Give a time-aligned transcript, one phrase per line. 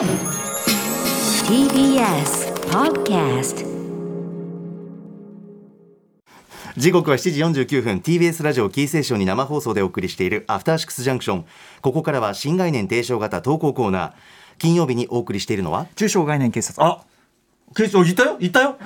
[0.00, 0.08] TBS
[2.70, 3.66] Podcast
[6.74, 7.98] 時刻は7時49分。
[7.98, 11.44] TBS ラジオキーセーションに生放送でお送りしているアフターシックスジャンクション
[11.82, 14.12] ここからは新概念提唱型投稿コーナー。
[14.56, 16.82] 金曜日にお送りしているのは中小概念警察。
[16.82, 17.04] あ
[17.72, 18.76] 警察いたよいたよ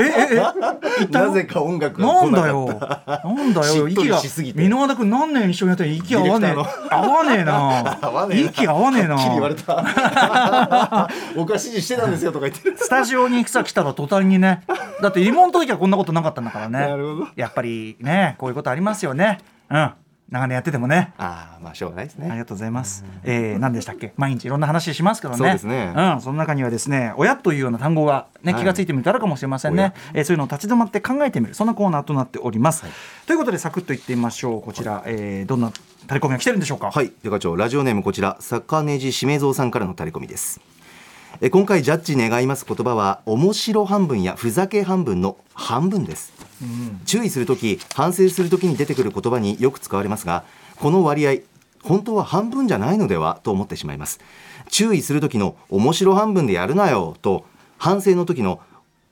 [0.00, 0.42] ええ
[1.02, 6.54] えなぜか音楽がなんだよったなんだよ息が箕輪田君何年一緒にやってる息合わねえ
[6.90, 14.62] 合わねえな息合わねえなはっきり言われた僕は指示してたんですよとか言ってるスタジオにさ来たら途端にね.
[15.00, 16.80] だって妹の時はこんなことなかったんだからね。
[16.80, 17.28] なるほど。
[17.36, 19.38] やっぱりねこういうことありますよね。
[19.70, 19.90] うん
[20.34, 23.04] 長年やっててもねああまあしょうがないですねありがとうございます。
[23.22, 24.12] えー、何でしたっけ？
[24.16, 25.38] 毎日いろんな話しますけどね。
[25.38, 29.94] そうですねうん、その中にはですね、親というような単語が、ね、はい気がついてみたらかもしれませんね。
[30.12, 32.84] えーそういうのを立ち止まって考えてみる、そんなコーナーとなっております。
[33.26, 34.62] ということで、サクッといってみましょう。
[34.62, 35.70] こちら、えー、どんな
[36.06, 36.90] タレコミが来てるんでしょうか？
[36.90, 40.60] はい、デカ長ラジオネームこちら坂根地しめぞうさんからのタレコミです
[41.40, 46.32] え今回ジャッジ願います言葉は面白半分やふざけ半分の半分です、
[47.06, 50.44] 注意するとき反省するときに出てくる言葉によく使われますが
[50.76, 51.42] この割合
[51.82, 54.20] 本当は半分じゃないのではと思ってしまいます。
[54.70, 57.44] 注意する時の面白半分でやるなよと
[57.76, 58.60] 反省の時の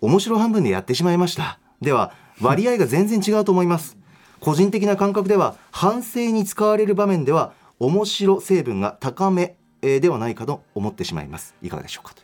[0.00, 1.58] 面白半分でやってしまいました。
[1.80, 3.96] では割合が全然違うと思います。
[4.38, 11.54] 個人的な感覚では反省に使われる場面では面白成分が高めえーではないかと思ってしまいます。
[11.62, 12.22] いかがでしょうかと。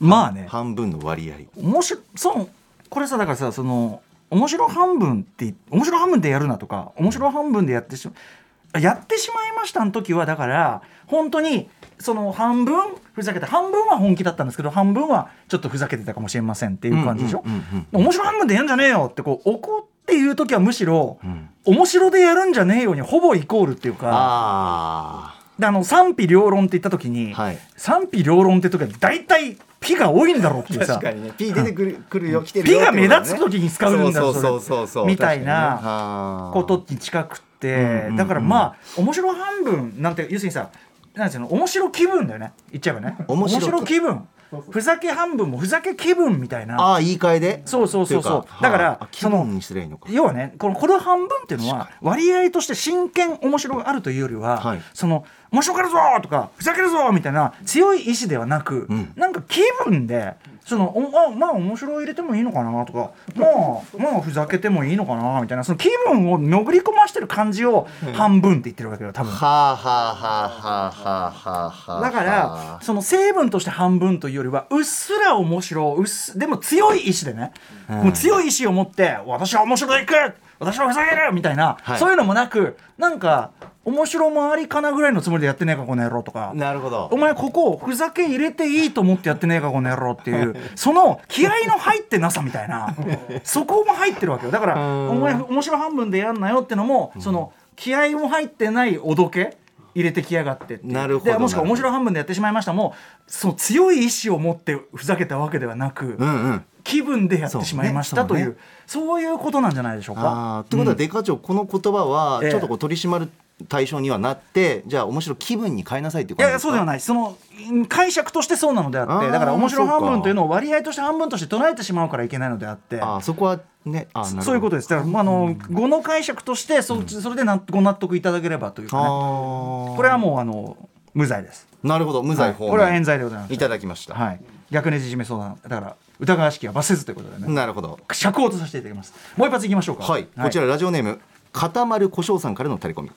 [0.00, 1.60] まあね、半分の割合。
[1.60, 2.48] 面白そう
[2.88, 17.58] これさだからさその面白半分って面白半分でやるなとか面白半分でやってしまやってしまいましたの時はだから本当にその半分ふざけて半分は本気だったんですけど半分はちょっとふざけてたかもしれませんっていう感じでしょ、うんうん
[17.92, 21.50] うん面白半分でやるんじゃねえよってこう怒っていう時はむしろ、ん。
[21.64, 27.58] 面白でやるんじゃねえよにほぼイコールっていうかあの賛否両論って言った時に、はい。
[27.76, 30.94] 賛否両論って時は大体ピが多いんだろうっていうさ。
[30.94, 31.32] あ確かにね。
[31.36, 38.16] P 出てくるくるよ来てるよピが目立つ時に使うんだよそうそうそうそうみたいなことに近くって、うんうんうん。
[38.16, 40.70] だからまあ面白半分なんて要するにさ
[41.14, 42.52] なんていうの面白気分だよね。
[42.70, 43.16] 言っちゃえばね。
[43.26, 44.28] 面白気分。
[44.70, 46.80] ふざけ半分もふざけ気分みたいな。
[46.80, 47.62] ああ言い換えで？
[47.66, 48.62] そうそうそうそう。
[48.62, 50.08] だからはあ気分にすればいいのか。
[50.10, 54.80] 要はねこのこの半分っていうのは割合として真剣面白があるというよりは、はい。
[54.94, 55.96] その面白がるぞ！
[56.22, 57.10] とかふざけるぞ！
[57.12, 59.12] みたいな強い意志ではなく、ん。
[59.16, 63.50] なんか気分でそのおあまあ面白い入れてもいいのかなとかまあ
[63.98, 69.32] まあふざけてもいいのかなみたいなその気分を潜り込ましてる感じを半分って言ってるわけよ多分。
[69.32, 72.00] はあはあはあはあはあはあはあ。
[72.02, 77.52] だからその成分として半分というよりはうっすら面白いうっすでも強い意志でね、
[77.88, 80.12] もう強い意志を持って私は面白いく！
[80.58, 81.32] 私はふざける！
[81.32, 81.98] みたいな、はい。
[81.98, 83.52] そういうのもなくなんか
[83.88, 86.52] 面白もありかなぐらいのつもりでやってねえかこの野郎とか。
[86.54, 87.08] なるほど。
[87.10, 92.94] お前ここふざけ入れていいと思ってやってねえかこの野郎っていうその気合の入ってなさみたいな。
[93.44, 94.52] そこも入ってるわけよ。
[94.52, 99.56] だからお前面白半分でやんなよってのもその気合も入ってないおどけ
[99.94, 102.94] 入れてきやがってなるほどでもしくは面白半分でやってしまいましたも
[103.26, 106.64] うその強い意志を持ってふざけたわけではなく、うんうん。
[106.84, 108.56] 気分でやってしまいましたという
[108.86, 110.22] そういうことなんじゃないでしょうか。
[110.24, 112.50] あーってことはデカ長この言葉はええ。
[112.50, 113.28] ちょっとこう取り締まる
[113.68, 117.00] 対象にはなってじゃあ面白い気分に変えなさいっていういやいやそうではない。
[117.00, 117.36] その
[117.70, 123.00] うん解釈としてそうなのであってだから面白半分というのを割合として半分として捉えてしまうからいけないのであって。
[123.00, 124.88] あーそこはねあそういうことです。
[124.88, 129.04] だから、まあ、あの語の解釈としてそ,、それでなご納得いただければというかね。
[129.06, 130.76] これはもうあの
[131.14, 131.66] 無罪です。
[131.82, 132.22] なるほど。
[132.22, 133.54] 無罪方面これは冤罪でございます。
[133.54, 134.14] いただきました。
[134.14, 134.40] はい。
[134.70, 135.58] 逆ねじ締め相談。
[135.62, 137.52] だから疑わしきは罰せずということでね。
[137.52, 137.98] なるほど。
[138.12, 139.14] 釈放とさせていただきます。
[139.36, 140.04] もう一発いきましょうか。
[140.04, 141.20] はい、こちらラジオネーム
[141.52, 143.10] 固まる胡椒さんからのタレコミ、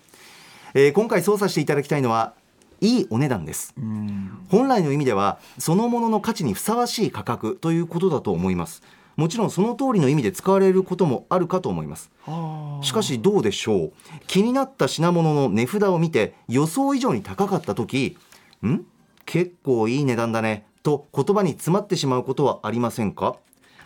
[0.74, 2.34] えー今回操作していただきたいのは
[2.80, 3.76] いいお値段です。
[4.50, 8.82] 本来の意味ではそのものの価値にふさわしい価格ということだと思います。
[9.18, 12.10] もちろんその通りの意味で使われることもあるかと思います。
[12.82, 13.92] しかしどうでしょう？
[14.28, 18.18] 気になった品物の値札を見て予想以上に高かった時
[18.66, 18.80] ん？
[19.26, 23.36] 結構いい値段だねと言葉に詰まってしまうことはありませんか？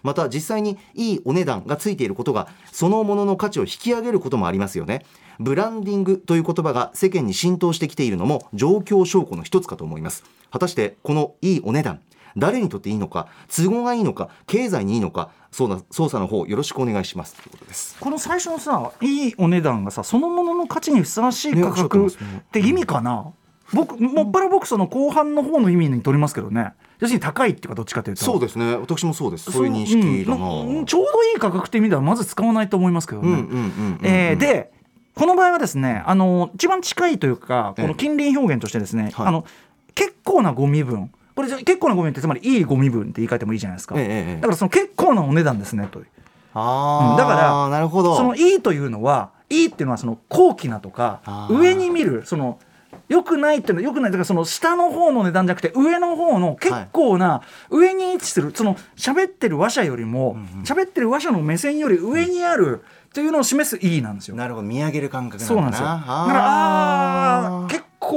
[0.06, 5.04] また実際にいいお値段がついていることがそのものの価値を引き上げることもありますよね。
[5.40, 10.24] ブランディングという言葉が世間に浸透してきているのも状況証拠の一つかと思います。
[10.52, 12.00] 果たしてこのいいお値段
[12.38, 17.36] 誰にとっていいのか都合がいいのか経済にいいのかそうな捜査の方よろしくお願いします。
[17.36, 17.98] ということです。
[18.00, 22.12] この最初のさいいお値段がさそのものの価値にふさわしい価格っ
[22.52, 23.34] て意味かな、
[23.74, 28.24] 僕もっぱら僕その後半の方の意味に取りますけどね要するに高いっていうかどっちかというと。
[28.24, 28.75] そうですね。
[28.75, 29.51] 私もそうです。
[29.51, 30.50] そういう認識だな、う。
[30.65, 30.77] ん。
[30.77, 30.86] うん。
[30.86, 34.36] ちょうどいい価格って意味ではまず使わないと思いますけどね。
[34.36, 34.71] で
[35.13, 39.27] この場合はですねあの一番近いというかこええの近隣表現としてですね、はい。
[39.27, 39.45] あの
[39.94, 41.09] 結構なゴミ分。
[41.36, 46.07] これじゃ結構なゴミってつまりいいゴミ分って言い換えてもいいじゃないですか、ええええだからその結構なお値段ですねという。
[46.53, 47.18] あーうん。
[47.18, 48.15] だからなるほど。
[48.15, 52.59] そのいいというのはいいっていうのはその高貴なとか上に見るその
[53.07, 54.12] 良くないっていうのは良くない。
[54.12, 64.36] だからその下の方の値段じゃなくて上の方の結構な上に位置するその喋ってる話者よりも喋ってる話者の目線より上にあるというのを示すいいなんですよ。
[64.36, 64.68] なるほど。
[64.68, 65.86] 見上げる感覚なそうなんですよ。
[65.86, 66.25] だあ。
[66.28, 66.85] からあーー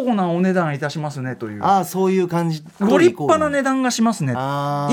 [0.09, 1.61] 結構なお値段いたしますねという。
[1.63, 2.63] あーそういう感じ。
[2.81, 4.33] ご立派な値段がしますね。
[4.33, 4.39] 言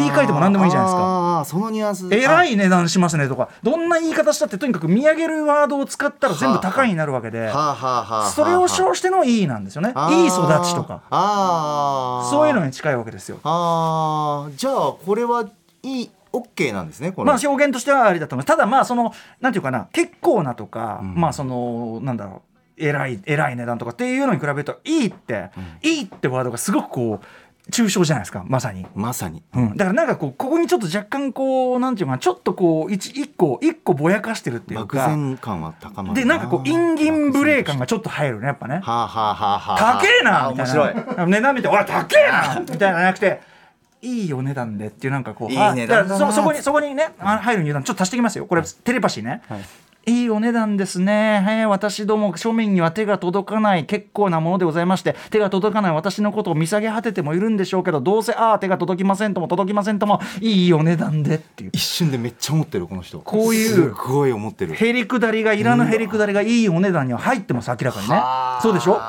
[0.07, 1.39] い換えても何でもいいじゃないですか。
[1.39, 2.07] あーそのニュアンス。
[2.11, 9.93] えらあい値段しますねとかどんな言い方したってとにかく見上げるワードを使ったら全部高いになるわけで、それを称してのいいなんですよね。
[10.09, 10.35] いい育
[10.65, 11.01] ちとか。
[11.09, 12.29] あー。
[12.29, 13.39] そういうのに近いわけですよ。
[13.43, 14.55] あー。
[14.55, 14.73] じゃあ
[15.05, 15.45] これは
[15.83, 18.57] いい OK なんですねまあ表現としてはありだと思います。
[18.57, 21.15] ただまあそのなんていうかな結構なとか、うん。
[21.15, 25.51] まあそのなんだろう偉い偉い値段とかっていうのに比べるといいって、
[25.81, 27.25] いいってワードがすごくこう
[27.71, 28.85] 抽象じゃないですかまさに。
[28.93, 29.41] まさに。
[29.55, 38.81] うん、だからなんかこうここにちょっと若干こうなんていうかなちょっとこう一一個一個ぼやかしてるっていう漠か然感は高まるでなんかこうインギン無礼感がちょっと入るねやっぱね。
[38.83, 40.01] はあはあはあはあ。
[40.01, 41.17] 高えなみたいあ面白い。
[41.17, 43.41] な 値段見て「おい高えな!」みたいなじゃなくて
[44.03, 48.45] 「いいお値段で」っていうなんかこういい値段だそそこにそこにねあ入る値段ちょっと足していきますよ。
[48.45, 49.41] これテレパシーね。
[49.49, 49.61] はい
[50.07, 51.41] いいお値段ですね。
[51.43, 61.69] はい、私ども庶民には手が届かない結構なものでございまして手が届かない私のことを見下げ果ててもいるんでしょうけどどうせああ手が届きませんとも届きませんともいいお値段でっていう。
[61.73, 63.19] 一瞬でめっちゃ思ってるこの人。
[63.19, 64.75] こういうすごい思ってる。
[64.75, 68.61] へりくだりがいらぬへりくだりがいいお値段には入ってます明らかにねはあ。
[68.61, 68.99] そうでしょ？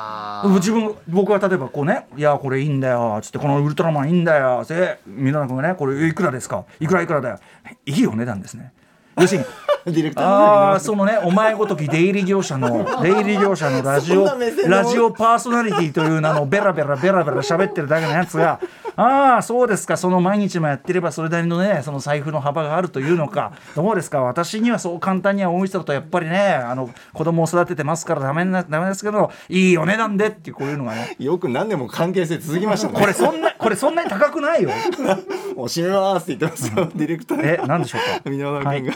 [0.57, 6.65] 自分僕は例えばこうね「いやこれいいんだよ」つって「このウルトラマンいいんだよ」で皆さんがね「これいくらですか？
[6.81, 7.39] いくらいくらだよ」
[7.87, 8.73] いいお値段ですね。
[9.19, 9.47] 要するに
[9.87, 14.27] ディレクターああそのねお前ごとき出入り業者の 出入り業者のラジオ
[14.67, 18.59] ラジオパーソナリティという名のベラベラベラベラ喋ってるだけのやつが
[18.97, 19.97] ああそうですか。
[19.99, 23.53] その毎日もやってればそれなりのねその財布の幅があるというのか。
[23.77, 24.23] どうですか？
[24.23, 31.15] 私にはそう簡単には思いつだとやっぱりねあの子供を育ててますからダメなダメですけどいいお値段でっていうこういうのがね。
[31.19, 32.95] よく何年も関係性続きましたね。
[32.99, 34.71] これそんなこれそんなに高くないよ。
[35.55, 37.41] もう閉めますって言ってますよディレクター。
[37.45, 38.31] え何でしょうか？
[38.31, 38.93] 箕輪君が、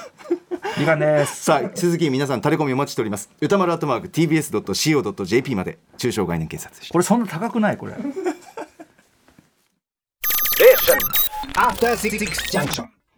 [0.78, 1.44] 時間です。
[1.44, 3.31] さあ鈴木皆さんタレコミお待ちしております。
[3.40, 7.76] 歌丸アットマーク TBS.CO.JP まで中小概念警察でしたこれそんな高くない？
[7.76, 7.94] これ。
[11.55, 12.19] After Six
[12.50, 12.87] Junction.